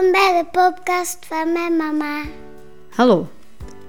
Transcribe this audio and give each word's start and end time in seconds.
Welkom 0.00 0.20
bij 0.20 0.42
de 0.42 0.58
podcast 0.58 1.26
van 1.26 1.52
mijn 1.52 1.76
mama. 1.76 2.22
Hallo, 2.90 3.28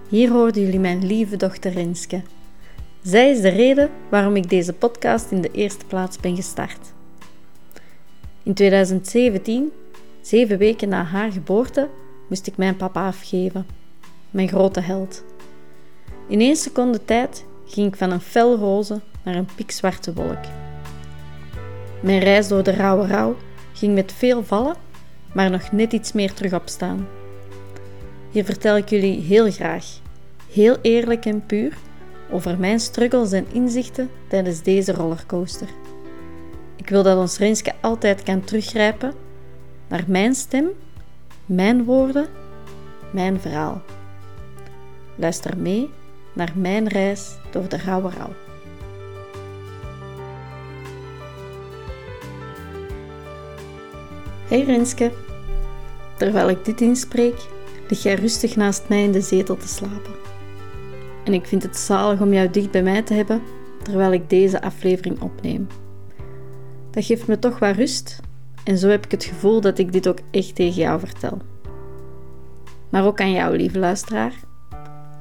hier 0.09 0.29
hoorden 0.29 0.61
jullie 0.61 0.79
mijn 0.79 1.05
lieve 1.05 1.35
dochter 1.35 1.71
Renske. 1.71 2.21
Zij 3.01 3.29
is 3.29 3.41
de 3.41 3.49
reden 3.49 3.89
waarom 4.09 4.35
ik 4.35 4.49
deze 4.49 4.73
podcast 4.73 5.31
in 5.31 5.41
de 5.41 5.51
eerste 5.51 5.85
plaats 5.85 6.17
ben 6.17 6.35
gestart. 6.35 6.93
In 8.43 8.53
2017, 8.53 9.71
zeven 10.21 10.57
weken 10.57 10.89
na 10.89 11.03
haar 11.03 11.31
geboorte, 11.31 11.89
moest 12.29 12.47
ik 12.47 12.57
mijn 12.57 12.75
papa 12.75 13.07
afgeven, 13.07 13.65
mijn 14.31 14.47
grote 14.47 14.79
held. 14.79 15.23
In 16.27 16.39
één 16.39 16.55
seconde 16.55 17.05
tijd 17.05 17.45
ging 17.65 17.87
ik 17.87 17.95
van 17.95 18.11
een 18.11 18.21
fel 18.21 18.55
roze 18.55 19.01
naar 19.23 19.35
een 19.35 19.49
pikzwarte 19.55 20.13
wolk. 20.13 20.43
Mijn 22.01 22.19
reis 22.19 22.47
door 22.47 22.63
de 22.63 22.71
rauwe 22.71 23.07
rouw 23.07 23.35
ging 23.73 23.93
met 23.93 24.11
veel 24.11 24.43
vallen 24.43 24.89
maar 25.33 25.49
nog 25.49 25.71
net 25.71 25.93
iets 25.93 26.11
meer 26.11 26.33
terug 26.33 26.53
opstaan. 26.53 27.07
Hier 28.31 28.45
vertel 28.45 28.77
ik 28.77 28.89
jullie 28.89 29.21
heel 29.21 29.51
graag, 29.51 29.85
heel 30.51 30.77
eerlijk 30.81 31.25
en 31.25 31.45
puur, 31.45 31.77
over 32.31 32.59
mijn 32.59 32.79
struggles 32.79 33.31
en 33.31 33.45
inzichten 33.51 34.09
tijdens 34.27 34.61
deze 34.61 34.93
rollercoaster. 34.93 35.67
Ik 36.75 36.89
wil 36.89 37.03
dat 37.03 37.17
ons 37.17 37.37
Renske 37.37 37.73
altijd 37.81 38.23
kan 38.23 38.43
teruggrijpen 38.43 39.13
naar 39.87 40.03
mijn 40.07 40.35
stem, 40.35 40.67
mijn 41.45 41.83
woorden, 41.83 42.27
mijn 43.11 43.39
verhaal. 43.39 43.81
Luister 45.15 45.57
mee 45.57 45.89
naar 46.33 46.51
mijn 46.55 46.87
reis 46.87 47.37
door 47.51 47.69
de 47.69 47.77
rauwe 47.77 48.09
rouw. 48.09 48.50
Hey 54.51 54.63
Renske. 54.63 55.11
Terwijl 56.17 56.49
ik 56.49 56.65
dit 56.65 56.81
inspreek, 56.81 57.47
lig 57.87 58.03
jij 58.03 58.13
rustig 58.13 58.55
naast 58.55 58.89
mij 58.89 59.03
in 59.03 59.11
de 59.11 59.21
zetel 59.21 59.57
te 59.57 59.67
slapen. 59.67 60.13
En 61.23 61.33
ik 61.33 61.45
vind 61.45 61.63
het 61.63 61.77
zalig 61.77 62.21
om 62.21 62.33
jou 62.33 62.49
dicht 62.49 62.71
bij 62.71 62.83
mij 62.83 63.01
te 63.01 63.13
hebben 63.13 63.41
terwijl 63.83 64.11
ik 64.11 64.29
deze 64.29 64.61
aflevering 64.61 65.21
opneem. 65.21 65.67
Dat 66.89 67.05
geeft 67.05 67.27
me 67.27 67.39
toch 67.39 67.59
wat 67.59 67.75
rust 67.75 68.19
en 68.63 68.77
zo 68.77 68.87
heb 68.87 69.05
ik 69.05 69.11
het 69.11 69.23
gevoel 69.23 69.61
dat 69.61 69.77
ik 69.77 69.91
dit 69.91 70.07
ook 70.07 70.19
echt 70.31 70.55
tegen 70.55 70.81
jou 70.81 70.99
vertel. 70.99 71.37
Maar 72.89 73.05
ook 73.05 73.21
aan 73.21 73.31
jou, 73.31 73.55
lieve 73.55 73.79
luisteraar. 73.79 74.33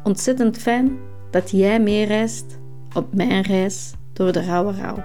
Ontzettend 0.05 0.59
fijn 0.59 0.99
dat 1.31 1.51
jij 1.51 1.81
meereist 1.81 2.59
op 2.95 3.15
mijn 3.15 3.43
reis 3.43 3.93
door 4.13 4.33
de 4.33 4.45
rauwe 4.45 4.73
rouw. 4.73 5.03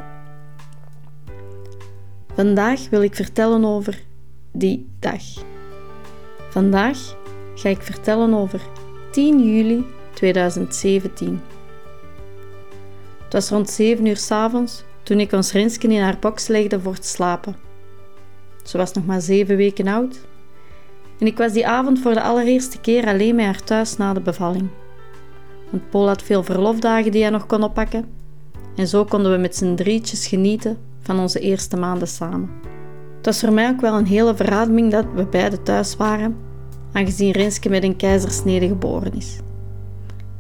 Vandaag 2.33 2.89
wil 2.89 3.01
ik 3.01 3.15
vertellen 3.15 3.65
over 3.65 4.03
die 4.55 4.89
dag. 4.99 5.21
Vandaag 6.49 6.97
ga 7.55 7.69
ik 7.69 7.81
vertellen 7.81 8.33
over 8.33 8.61
10 9.11 9.55
juli 9.55 9.85
2017. 10.13 11.41
Het 13.23 13.33
was 13.33 13.49
rond 13.49 13.69
7 13.69 14.05
uur 14.05 14.17
s 14.17 14.31
avonds 14.31 14.83
toen 15.03 15.19
ik 15.19 15.31
ons 15.31 15.51
Rensken 15.51 15.91
in 15.91 16.01
haar 16.01 16.17
box 16.19 16.47
legde 16.47 16.79
voor 16.79 16.97
te 16.97 17.07
slapen. 17.07 17.55
Ze 18.63 18.77
was 18.77 18.93
nog 18.93 19.05
maar 19.05 19.21
7 19.21 19.57
weken 19.57 19.87
oud 19.87 20.19
en 21.19 21.27
ik 21.27 21.37
was 21.37 21.51
die 21.51 21.67
avond 21.67 21.99
voor 21.99 22.13
de 22.13 22.21
allereerste 22.21 22.79
keer 22.79 23.07
alleen 23.07 23.35
met 23.35 23.45
haar 23.45 23.63
thuis 23.63 23.97
na 23.97 24.13
de 24.13 24.21
bevalling. 24.21 24.69
Want 25.69 25.89
Paul 25.89 26.07
had 26.07 26.23
veel 26.23 26.43
verlofdagen 26.43 27.11
die 27.11 27.21
hij 27.21 27.31
nog 27.31 27.45
kon 27.45 27.63
oppakken 27.63 28.05
en 28.75 28.87
zo 28.87 29.05
konden 29.05 29.31
we 29.31 29.37
met 29.37 29.55
z'n 29.55 29.75
drietjes 29.75 30.27
genieten 30.27 30.77
van 30.99 31.19
onze 31.19 31.39
eerste 31.39 31.77
maanden 31.77 32.07
samen. 32.07 32.64
Het 33.25 33.33
was 33.33 33.43
voor 33.43 33.53
mij 33.53 33.69
ook 33.69 33.81
wel 33.81 33.97
een 33.97 34.05
hele 34.05 34.35
verademing 34.35 34.91
dat 34.91 35.05
we 35.13 35.25
beiden 35.25 35.63
thuis 35.63 35.95
waren, 35.95 36.37
aangezien 36.91 37.31
Renske 37.31 37.69
met 37.69 37.83
een 37.83 37.95
keizersnede 37.95 38.67
geboren 38.67 39.13
is. 39.13 39.37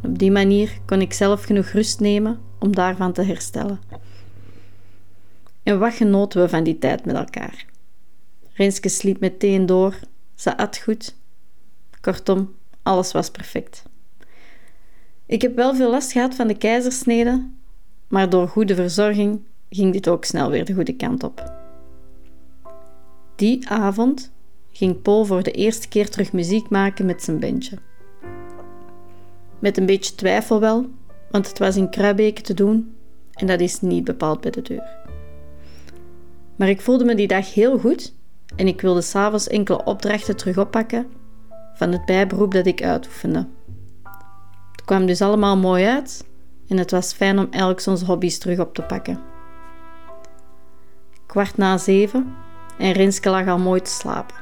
Op 0.03 0.19
die 0.19 0.31
manier 0.31 0.77
kon 0.85 1.01
ik 1.01 1.13
zelf 1.13 1.43
genoeg 1.43 1.67
rust 1.67 1.99
nemen 1.99 2.39
om 2.59 2.75
daarvan 2.75 3.13
te 3.13 3.21
herstellen. 3.21 3.79
En 5.63 5.79
wat 5.79 5.93
genoten 5.93 6.41
we 6.41 6.49
van 6.49 6.63
die 6.63 6.77
tijd 6.77 7.05
met 7.05 7.15
elkaar. 7.15 7.65
Renske 8.53 8.89
sliep 8.89 9.19
meteen 9.19 9.65
door, 9.65 9.99
ze 10.35 10.57
at 10.57 10.77
goed. 10.77 11.15
Kortom, 12.01 12.55
alles 12.83 13.11
was 13.11 13.29
perfect. 13.29 13.83
Ik 15.25 15.41
heb 15.41 15.55
wel 15.55 15.75
veel 15.75 15.89
last 15.89 16.11
gehad 16.11 16.35
van 16.35 16.47
de 16.47 16.57
keizersnede, 16.57 17.47
maar 18.07 18.29
door 18.29 18.47
goede 18.47 18.75
verzorging 18.75 19.41
ging 19.69 19.93
dit 19.93 20.09
ook 20.09 20.25
snel 20.25 20.49
weer 20.49 20.65
de 20.65 20.73
goede 20.73 20.95
kant 20.95 21.23
op. 21.23 21.63
Die 23.35 23.69
avond 23.69 24.31
ging 24.71 25.01
Paul 25.01 25.25
voor 25.25 25.43
de 25.43 25.51
eerste 25.51 25.87
keer 25.87 26.09
terug 26.09 26.33
muziek 26.33 26.69
maken 26.69 27.05
met 27.05 27.23
zijn 27.23 27.39
bandje. 27.39 27.77
Met 29.59 29.77
een 29.77 29.85
beetje 29.85 30.15
twijfel 30.15 30.59
wel, 30.59 30.89
want 31.31 31.47
het 31.47 31.59
was 31.59 31.75
in 31.75 31.89
Kruibeke 31.89 32.41
te 32.41 32.53
doen 32.53 32.95
en 33.33 33.47
dat 33.47 33.59
is 33.59 33.81
niet 33.81 34.03
bepaald 34.03 34.41
bij 34.41 34.51
de 34.51 34.61
deur. 34.61 34.97
Maar 36.55 36.69
ik 36.69 36.81
voelde 36.81 37.05
me 37.05 37.15
die 37.15 37.27
dag 37.27 37.53
heel 37.53 37.79
goed 37.79 38.13
en 38.55 38.67
ik 38.67 38.81
wilde 38.81 39.01
s'avonds 39.01 39.47
enkele 39.47 39.83
opdrachten 39.83 40.35
terug 40.35 40.57
oppakken 40.57 41.07
van 41.73 41.91
het 41.91 42.05
bijberoep 42.05 42.53
dat 42.53 42.65
ik 42.65 42.83
uitoefende. 42.83 43.47
Het 44.71 44.85
kwam 44.85 45.05
dus 45.05 45.21
allemaal 45.21 45.57
mooi 45.57 45.85
uit 45.85 46.27
en 46.67 46.77
het 46.77 46.91
was 46.91 47.13
fijn 47.13 47.39
om 47.39 47.47
elk 47.51 47.85
onze 47.85 48.05
hobby's 48.05 48.37
terug 48.37 48.59
op 48.59 48.73
te 48.73 48.81
pakken. 48.81 49.19
Kwart 51.25 51.57
na 51.57 51.77
zeven 51.77 52.35
en 52.77 52.91
Renske 52.91 53.29
lag 53.29 53.47
al 53.47 53.57
mooi 53.57 53.81
te 53.81 53.89
slapen. 53.89 54.35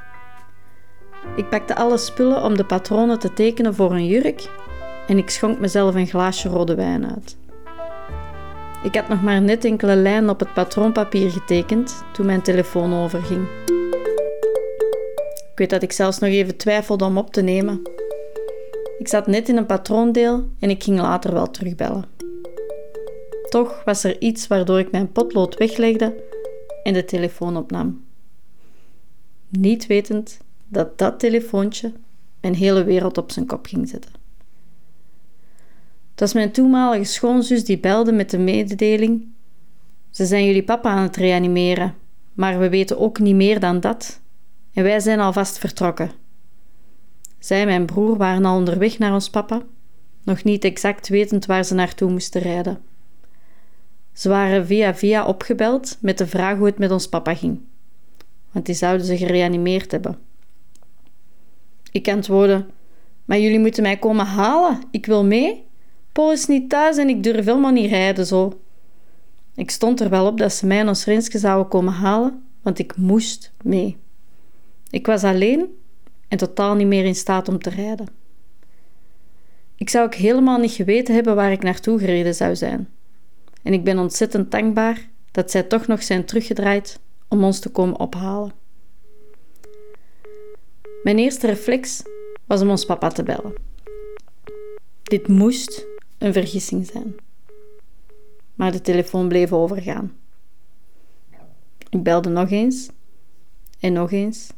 Ik 1.36 1.50
pakte 1.50 1.76
alle 1.76 1.98
spullen 1.98 2.44
om 2.44 2.58
de 2.58 2.66
patronen 2.66 3.20
te 3.20 3.34
tekenen 3.34 3.76
voor 3.76 3.92
een 3.92 4.08
jurk 4.08 4.50
en 5.08 5.18
ik 5.18 5.30
schonk 5.30 5.60
mezelf 5.60 5.96
een 5.96 6.08
glaasje 6.08 6.50
rode 6.50 6.76
wijn 6.76 7.12
uit. 7.12 7.38
Ik 8.84 8.96
had 8.96 9.08
nog 9.08 9.22
maar 9.22 9.42
net 9.42 9.66
enkele 9.66 9.96
lijnen 9.96 10.30
op 10.30 10.40
het 10.40 10.54
patroonpapier 10.54 11.32
getekend 11.32 12.04
toen 12.14 12.26
mijn 12.26 12.42
telefoon 12.42 12.94
overging. 12.94 13.48
Ik 15.52 15.60
weet 15.60 15.70
dat 15.70 15.84
ik 15.84 15.92
zelfs 15.92 16.20
nog 16.20 16.30
even 16.30 16.58
twijfelde 16.58 17.06
om 17.06 17.18
op 17.18 17.34
te 17.34 17.42
nemen. 17.42 17.82
Ik 18.98 19.08
zat 19.08 19.28
net 19.28 19.50
in 19.50 19.58
een 19.58 19.66
patroondeel 19.66 20.48
en 20.60 20.70
ik 20.70 20.84
ging 20.84 21.00
later 21.00 21.34
wel 21.34 21.52
terugbellen. 21.52 22.06
Toch 23.50 23.82
was 23.86 24.04
er 24.04 24.22
iets 24.22 24.48
waardoor 24.48 24.80
ik 24.80 24.92
mijn 24.92 25.12
potlood 25.12 25.58
weglegde 25.58 26.24
en 26.84 26.94
de 26.94 27.06
telefoon 27.06 27.58
opnam 27.58 28.03
niet 29.60 29.88
wetend 29.88 30.40
dat 30.68 30.98
dat 30.98 31.20
telefoontje 31.20 31.94
mijn 32.42 32.56
hele 32.56 32.84
wereld 32.84 33.18
op 33.18 33.32
zijn 33.32 33.46
kop 33.46 33.66
ging 33.66 33.90
zetten. 33.90 34.12
Het 36.12 36.20
was 36.20 36.34
mijn 36.34 36.52
toenmalige 36.52 37.04
schoonzus 37.04 37.66
die 37.66 37.80
belde 37.80 38.12
met 38.12 38.30
de 38.30 38.38
mededeling: 38.38 39.28
Ze 40.10 40.26
zijn 40.26 40.46
jullie 40.46 40.64
papa 40.64 40.90
aan 40.90 41.04
het 41.04 41.16
reanimeren, 41.16 41.96
maar 42.34 42.60
we 42.60 42.70
weten 42.70 43.00
ook 43.00 43.20
niet 43.20 43.36
meer 43.36 43.60
dan 43.60 43.80
dat. 43.80 44.22
En 44.74 44.84
wij 44.84 45.00
zijn 45.00 45.20
alvast 45.20 45.58
vertrokken. 45.58 46.12
Zij 47.40 47.60
en 47.62 47.68
mijn 47.68 47.86
broer 47.86 48.18
waren 48.18 48.46
al 48.46 48.58
onderweg 48.58 48.98
naar 48.98 49.14
ons 49.14 49.30
papa, 49.30 49.62
nog 50.24 50.44
niet 50.44 50.64
exact 50.64 51.08
wetend 51.08 51.46
waar 51.46 51.64
ze 51.64 51.74
naartoe 51.74 52.12
moesten 52.12 52.42
rijden. 52.42 52.82
Ze 54.14 54.30
waren 54.30 54.66
via 54.66 54.96
via 54.96 55.26
opgebeld 55.26 55.98
met 56.00 56.18
de 56.18 56.28
vraag 56.28 56.58
hoe 56.58 56.66
het 56.66 56.78
met 56.78 56.92
ons 56.92 57.10
papa 57.10 57.36
ging 57.36 57.60
want 58.54 58.66
die 58.66 58.76
zouden 58.76 59.06
ze 59.06 59.18
gereanimeerd 59.18 59.92
hebben. 59.92 60.18
Ik 61.92 62.08
antwoordde: 62.08 62.66
Maar 63.26 63.40
jullie 63.40 63.60
moeten 63.60 63.84
mij 63.84 63.98
komen 63.98 64.26
halen, 64.26 64.82
ik 64.92 65.06
wil 65.06 65.26
mee. 65.26 65.66
Paul 66.12 66.32
is 66.32 66.46
niet 66.46 66.70
thuis 66.70 66.98
en 66.98 67.10
ik 67.10 67.24
durf 67.24 67.46
helemaal 67.46 67.72
niet 67.72 67.90
rijden 67.90 68.26
zo. 68.26 68.60
Ik 69.56 69.72
stond 69.72 70.00
er 70.00 70.10
wel 70.10 70.28
op 70.28 70.38
dat 70.38 70.54
ze 70.54 70.66
mij 70.66 70.80
en 70.80 70.88
ons 70.88 71.06
Renske 71.06 71.38
zouden 71.38 71.68
komen 71.68 71.94
halen, 71.94 72.44
want 72.62 72.80
ik 72.80 72.98
moest 72.98 73.52
mee. 73.62 73.98
Ik 74.90 75.06
was 75.06 75.24
alleen 75.24 75.66
en 76.28 76.38
totaal 76.38 76.76
niet 76.76 76.88
meer 76.88 77.06
in 77.06 77.16
staat 77.16 77.48
om 77.48 77.60
te 77.60 77.70
rijden. 77.70 78.08
Ik 79.76 79.90
zou 79.90 80.06
ook 80.06 80.16
helemaal 80.16 80.58
niet 80.58 80.72
geweten 80.72 81.14
hebben 81.14 81.36
waar 81.36 81.52
ik 81.52 81.64
naartoe 81.64 82.00
gereden 82.00 82.36
zou 82.36 82.56
zijn. 82.56 82.90
En 83.64 83.74
ik 83.74 83.84
ben 83.84 84.00
ontzettend 84.00 84.52
dankbaar 84.52 85.10
dat 85.32 85.52
zij 85.52 85.64
toch 85.64 85.88
nog 85.88 86.04
zijn 86.04 86.26
teruggedraaid 86.26 87.00
om 87.34 87.44
ons 87.44 87.60
te 87.60 87.70
komen 87.70 88.00
ophalen. 88.00 88.52
Mijn 91.04 91.18
eerste 91.18 91.48
reflex 91.48 92.04
was 92.46 92.62
om 92.62 92.70
ons 92.70 92.86
papa 92.86 93.08
te 93.08 93.24
bellen. 93.24 93.54
Dit 95.04 95.28
moest 95.28 95.86
een 96.18 96.34
vergissing 96.34 96.86
zijn. 96.86 97.16
Maar 98.56 98.72
de 98.72 98.82
telefoon 98.82 99.28
bleef 99.28 99.54
overgaan. 99.54 100.14
Ik 101.90 102.04
belde 102.04 102.30
nog 102.30 102.50
eens 102.50 102.90
en 103.80 103.94
nog 103.94 104.12
eens. 104.12 104.50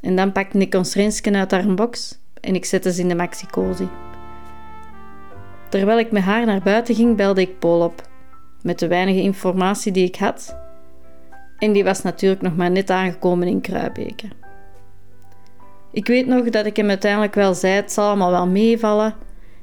En 0.00 0.16
dan 0.16 0.32
pakte 0.32 0.58
ik 0.58 0.74
ons 0.74 0.94
Rensken 0.94 1.36
uit 1.36 1.50
haar 1.50 1.74
box 1.74 2.18
en 2.40 2.54
ik 2.54 2.64
zette 2.64 2.92
ze 2.92 3.00
in 3.00 3.08
de 3.08 3.14
maxicosi. 3.14 3.88
Terwijl 5.68 5.98
ik 5.98 6.10
met 6.10 6.22
haar 6.22 6.46
naar 6.46 6.62
buiten 6.62 6.94
ging, 6.94 7.16
belde 7.16 7.40
ik 7.40 7.58
Paul 7.58 7.80
op. 7.80 8.08
Met 8.62 8.78
de 8.78 8.88
weinige 8.88 9.20
informatie 9.20 9.92
die 9.92 10.06
ik 10.06 10.16
had, 10.16 10.56
en 11.58 11.72
die 11.72 11.84
was 11.84 12.02
natuurlijk 12.02 12.42
nog 12.42 12.56
maar 12.56 12.70
net 12.70 12.90
aangekomen 12.90 13.48
in 13.48 13.60
Kruibeke. 13.60 14.28
Ik 15.92 16.06
weet 16.06 16.26
nog 16.26 16.50
dat 16.50 16.66
ik 16.66 16.76
hem 16.76 16.88
uiteindelijk 16.88 17.34
wel 17.34 17.54
zei: 17.54 17.74
het 17.74 17.92
zal 17.92 18.06
allemaal 18.06 18.30
wel 18.30 18.46
meevallen 18.46 19.14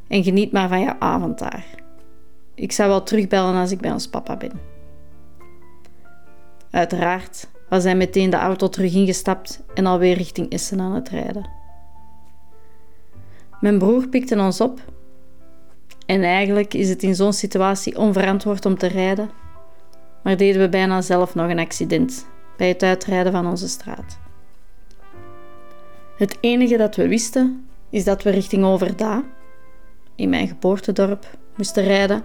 en 0.08 0.24
geniet 0.24 0.52
maar 0.52 0.68
van 0.68 0.80
je 0.80 1.00
avond 1.00 1.40
daar. 1.40 1.66
Ik 2.56 2.72
zou 2.72 2.90
wel 2.90 3.04
terugbellen 3.04 3.56
als 3.56 3.72
ik 3.72 3.82
bij 3.82 3.92
ons 3.92 4.08
papa 4.08 4.38
ben. 4.38 4.60
Uiteraard 6.72 7.50
was 7.70 7.84
hij 7.84 7.96
meteen 7.96 8.30
de 8.30 8.38
auto 8.38 8.70
terug 8.70 8.94
ingestapt 8.94 9.64
en 9.74 9.86
alweer 9.86 10.18
richting 10.18 10.50
Essen 10.50 10.80
aan 10.82 10.94
het 10.94 11.10
rijden. 11.10 11.50
Mijn 13.60 13.78
broer 13.78 14.08
pikte 14.08 14.40
ons 14.40 14.62
op 14.62 14.80
en 16.06 16.24
eigenlijk 16.24 16.74
is 16.74 16.90
het 16.90 17.04
in 17.04 17.16
zo'n 17.16 17.34
situatie 17.34 17.98
onverantwoord 17.98 18.66
om 18.66 18.78
te 18.78 18.88
rijden, 18.88 19.30
maar 20.24 20.38
deden 20.38 20.62
we 20.62 20.70
bijna 20.70 21.02
zelf 21.02 21.36
nog 21.36 21.50
een 21.50 21.60
accident 21.60 22.28
bij 22.58 22.68
het 22.68 22.84
uitrijden 22.84 23.32
van 23.32 23.48
onze 23.48 23.68
straat. 23.68 24.20
Het 26.18 26.38
enige 26.42 26.78
dat 26.78 26.96
we 26.96 27.08
wisten 27.08 27.68
is 27.90 28.04
dat 28.04 28.24
we 28.24 28.30
richting 28.30 28.64
Overda, 28.64 29.24
in 30.16 30.30
mijn 30.30 30.48
geboortedorp, 30.48 31.38
moesten 31.56 31.84
rijden 31.84 32.24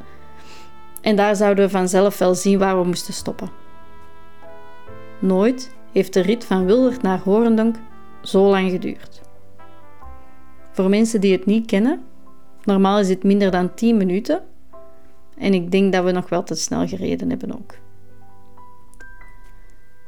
en 1.00 1.16
daar 1.16 1.36
zouden 1.36 1.64
we 1.64 1.70
vanzelf 1.70 2.18
wel 2.18 2.34
zien 2.34 2.58
waar 2.58 2.80
we 2.80 2.86
moesten 2.86 3.14
stoppen. 3.14 3.50
Nooit 5.18 5.74
heeft 5.92 6.12
de 6.12 6.20
rit 6.20 6.44
van 6.44 6.64
Wildert 6.64 7.02
naar 7.02 7.18
Horendonk 7.18 7.76
zo 8.22 8.50
lang 8.50 8.70
geduurd. 8.70 9.20
Voor 10.72 10.88
mensen 10.88 11.20
die 11.20 11.32
het 11.32 11.46
niet 11.46 11.66
kennen, 11.66 12.02
normaal 12.64 12.98
is 12.98 13.08
het 13.08 13.24
minder 13.24 13.50
dan 13.50 13.74
10 13.74 13.96
minuten 13.96 14.42
en 15.38 15.54
ik 15.54 15.70
denk 15.70 15.92
dat 15.92 16.04
we 16.04 16.10
nog 16.10 16.28
wel 16.28 16.42
te 16.42 16.54
snel 16.54 16.86
gereden 16.86 17.30
hebben 17.30 17.54
ook. 17.54 17.74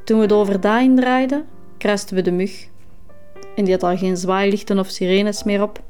Toen 0.09 0.21
we 0.21 0.27
de 0.27 0.35
overda 0.35 0.81
indraaiden, 0.81 1.47
kruisten 1.79 2.17
we 2.17 2.23
de 2.23 2.31
mug. 2.31 2.69
En 3.57 3.65
die 3.65 3.73
had 3.73 3.83
al 3.83 3.97
geen 3.97 4.17
zwaailichten 4.17 4.79
of 4.79 4.89
sirenes 4.89 5.43
meer 5.43 5.63
op. 5.63 5.83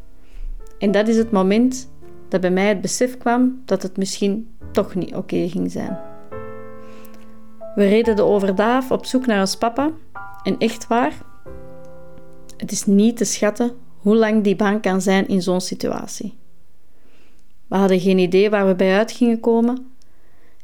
En 0.79 0.91
dat 0.91 1.09
is 1.09 1.17
het 1.17 1.31
moment 1.31 1.91
dat 2.29 2.41
bij 2.41 2.51
mij 2.51 2.69
het 2.69 2.81
besef 2.81 3.19
kwam 3.19 3.63
dat 3.65 3.83
het 3.83 3.97
misschien 3.97 4.57
toch 4.73 4.95
niet 4.95 5.15
oké 5.15 5.49
ging 5.49 5.71
zijn. 5.71 5.99
We 7.75 7.89
reden 7.89 8.17
de 8.17 8.23
overdaaf 8.23 8.91
op 8.91 9.07
zoek 9.07 9.27
naar 9.27 9.41
ons 9.41 9.57
papa. 9.57 9.91
En 10.43 10.59
echt 10.59 10.87
waar, 10.87 11.13
het 12.57 12.73
is 12.73 12.85
niet 12.85 13.17
te 13.17 13.25
schatten 13.25 13.73
hoe 13.99 14.17
lang 14.17 14.45
die 14.45 14.57
baan 14.57 14.81
kan 14.81 15.01
zijn 15.01 15.29
in 15.29 15.43
zo'n 15.43 15.61
situatie. 15.61 16.39
We 17.69 17.77
hadden 17.77 18.01
geen 18.01 18.19
idee 18.19 18.51
waar 18.51 18.67
we 18.67 18.75
bij 18.75 18.97
uit 18.97 19.13
gingen 19.13 19.41
komen. 19.41 19.87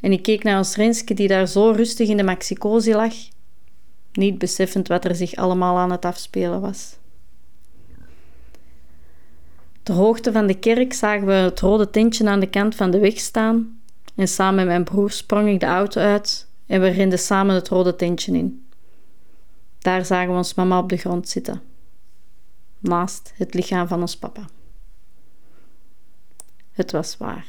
En 0.00 0.12
ik 0.12 0.22
keek 0.22 0.42
naar 0.42 0.58
ons 0.58 0.76
Renske 0.76 1.14
die 1.14 1.28
daar 1.28 1.48
zo 1.48 1.70
rustig 1.70 2.08
in 2.08 2.16
de 2.16 2.22
maxicosi 2.22 2.94
lag, 2.94 3.14
niet 4.16 4.38
beseffend 4.38 4.88
wat 4.88 5.04
er 5.04 5.14
zich 5.14 5.34
allemaal 5.34 5.76
aan 5.76 5.90
het 5.90 6.04
afspelen 6.04 6.60
was. 6.60 6.96
Ter 9.82 9.94
hoogte 9.94 10.32
van 10.32 10.46
de 10.46 10.58
kerk 10.58 10.92
zagen 10.92 11.26
we 11.26 11.32
het 11.32 11.60
rode 11.60 11.90
tentje 11.90 12.28
aan 12.28 12.40
de 12.40 12.48
kant 12.48 12.74
van 12.74 12.90
de 12.90 12.98
weg 12.98 13.18
staan 13.18 13.80
en 14.14 14.28
samen 14.28 14.54
met 14.54 14.66
mijn 14.66 14.84
broer 14.84 15.10
sprong 15.10 15.48
ik 15.48 15.60
de 15.60 15.66
auto 15.66 16.00
uit 16.00 16.48
en 16.66 16.80
we 16.80 16.88
renden 16.88 17.18
samen 17.18 17.54
het 17.54 17.68
rode 17.68 17.96
tentje 17.96 18.32
in. 18.32 18.66
Daar 19.78 20.04
zagen 20.04 20.30
we 20.30 20.36
ons 20.36 20.54
mama 20.54 20.78
op 20.78 20.88
de 20.88 20.96
grond 20.96 21.28
zitten, 21.28 21.62
naast 22.78 23.32
het 23.36 23.54
lichaam 23.54 23.88
van 23.88 24.00
ons 24.00 24.16
papa. 24.16 24.44
Het 26.72 26.92
was 26.92 27.16
waar. 27.16 27.46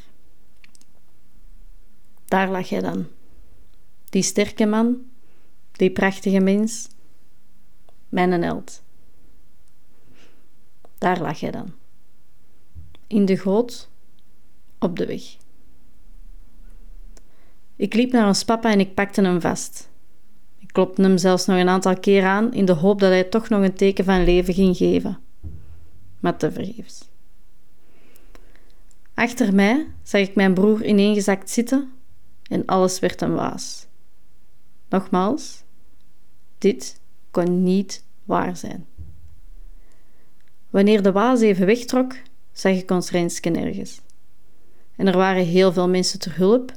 Daar 2.25 2.50
lag 2.50 2.69
hij 2.69 2.81
dan, 2.81 3.07
die 4.09 4.23
sterke 4.23 4.65
man, 4.65 4.97
die 5.77 5.92
prachtige 5.92 6.39
mens, 6.39 6.88
mijn 8.10 8.44
held. 8.44 8.83
Daar 10.98 11.22
lag 11.22 11.39
hij 11.39 11.51
dan, 11.51 11.74
in 13.07 13.25
de 13.25 13.38
goot, 13.38 13.89
op 14.80 14.98
de 14.98 15.06
weg. 15.06 15.38
Ik 17.75 17.94
liep 17.94 18.12
naar 18.12 18.27
ons 18.27 18.44
papa 18.44 18.72
en 18.72 18.80
ik 18.80 18.94
pakte 18.94 19.22
hem 19.22 19.42
vast. 19.42 19.89
Ik 20.57 20.68
klopte 20.74 21.01
hem 21.01 21.18
zelfs 21.18 21.45
nog 21.45 21.57
een 21.57 21.69
aantal 21.69 22.00
keer 22.00 22.25
aan 22.25 22.54
in 22.54 22.66
de 22.66 22.74
hoop 22.74 23.00
dat 23.00 23.10
hij 23.10 23.24
toch 23.24 23.50
nog 23.50 23.63
een 23.63 23.74
teken 23.74 24.06
van 24.06 24.24
leven 24.24 24.54
ging 24.54 24.78
geven. 24.78 25.19
Maar 26.19 26.38
tevergeefs. 26.38 27.10
Achter 29.13 29.54
mij 29.54 29.88
zag 30.04 30.21
ik 30.21 30.36
mijn 30.36 30.54
broer 30.54 30.86
ineengezakt 30.86 31.50
zitten 31.50 31.92
en 32.48 32.66
alles 32.66 33.00
werd 33.00 33.21
een 33.21 33.33
waas. 33.36 33.88
Nogmaals, 34.89 35.63
dit 36.57 37.00
kon 37.31 37.63
niet 37.63 38.04
waar 38.24 38.57
zijn. 38.57 38.86
Wanneer 40.69 41.04
de 41.04 41.12
waas 41.12 41.42
even 41.42 41.66
wegtrok, 41.66 42.16
zag 42.52 42.74
ik 42.74 42.92
ons 42.92 43.12
Renske 43.12 43.50
nergens. 43.50 44.02
En 44.96 45.07
er 45.07 45.18
waren 45.18 45.46
heel 45.46 45.74
veel 45.74 45.90
mensen 45.90 46.19
ter 46.19 46.36
hulp 46.36 46.74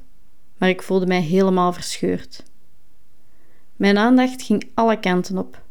maar 0.58 0.68
ik 0.68 0.82
voelde 0.82 1.06
mij 1.06 1.20
helemaal 1.20 1.72
verscheurd. 1.72 2.42
Mijn 3.76 3.98
aandacht 3.98 4.42
ging 4.42 4.70
alle 4.74 5.00
kanten 5.00 5.38
op. 5.38 5.62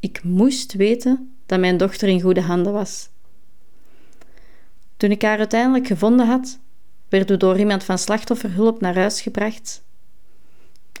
Ik 0.00 0.24
moest 0.24 0.72
weten 0.72 1.34
dat 1.46 1.60
mijn 1.60 1.76
dochter 1.76 2.08
in 2.08 2.20
goede 2.20 2.40
handen 2.40 2.72
was. 2.72 3.08
Toen 4.96 5.10
ik 5.10 5.22
haar 5.22 5.38
uiteindelijk 5.38 5.86
gevonden 5.86 6.26
had, 6.26 6.58
werden 7.08 7.28
we 7.28 7.36
door 7.36 7.58
iemand 7.58 7.84
van 7.84 7.98
slachtofferhulp 7.98 8.80
naar 8.80 8.94
huis 8.94 9.20
gebracht. 9.20 9.82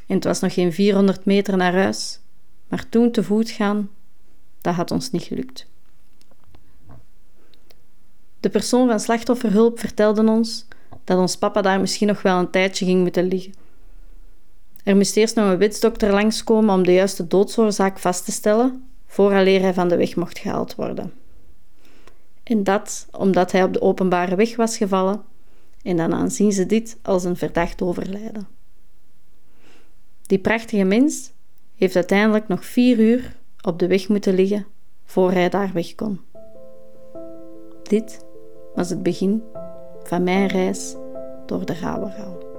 En 0.06 0.14
het 0.14 0.24
was 0.24 0.40
nog 0.40 0.54
geen 0.54 0.72
400 0.72 1.24
meter 1.24 1.56
naar 1.56 1.72
huis, 1.72 2.20
maar 2.72 2.88
toen 2.88 3.10
te 3.10 3.22
voet 3.22 3.50
gaan, 3.50 3.90
dat 4.60 4.74
had 4.74 4.90
ons 4.90 5.10
niet 5.10 5.22
gelukt. 5.22 5.66
De 8.40 8.48
persoon 8.48 8.88
van 8.88 9.00
slachtofferhulp 9.00 9.78
vertelde 9.78 10.22
ons 10.22 10.66
dat 11.04 11.18
ons 11.18 11.36
papa 11.36 11.62
daar 11.62 11.80
misschien 11.80 12.06
nog 12.06 12.22
wel 12.22 12.38
een 12.38 12.50
tijdje 12.50 12.84
ging 12.84 13.00
moeten 13.00 13.28
liggen. 13.28 13.52
Er 14.84 14.96
moest 14.96 15.16
eerst 15.16 15.34
nog 15.34 15.50
een 15.50 15.58
wetsdokter 15.58 16.12
langskomen 16.12 16.74
om 16.74 16.84
de 16.84 16.92
juiste 16.92 17.26
doodsoorzaak 17.26 17.98
vast 17.98 18.24
te 18.24 18.32
stellen, 18.32 18.88
vooraleer 19.06 19.60
hij 19.60 19.74
van 19.74 19.88
de 19.88 19.96
weg 19.96 20.16
mocht 20.16 20.38
gehaald 20.38 20.74
worden. 20.74 21.12
En 22.42 22.64
dat 22.64 23.06
omdat 23.10 23.52
hij 23.52 23.62
op 23.62 23.72
de 23.72 23.80
openbare 23.80 24.34
weg 24.36 24.56
was 24.56 24.76
gevallen, 24.76 25.22
en 25.82 25.96
dan 25.96 26.14
aanzien 26.14 26.52
ze 26.52 26.66
dit 26.66 26.98
als 27.02 27.24
een 27.24 27.36
verdacht 27.36 27.82
overlijden. 27.82 28.48
Die 30.22 30.38
prachtige 30.38 30.84
mens 30.84 31.32
heeft 31.82 31.96
uiteindelijk 31.96 32.48
nog 32.48 32.64
vier 32.64 32.98
uur 32.98 33.36
op 33.60 33.78
de 33.78 33.86
weg 33.86 34.08
moeten 34.08 34.34
liggen 34.34 34.66
voor 35.04 35.32
hij 35.32 35.48
daar 35.48 35.70
weg 35.72 35.94
kon. 35.94 36.20
Dit 37.82 38.24
was 38.74 38.90
het 38.90 39.02
begin 39.02 39.42
van 40.02 40.22
mijn 40.22 40.46
reis 40.46 40.96
door 41.46 41.64
de 41.64 41.74
Rauwe 41.74 42.51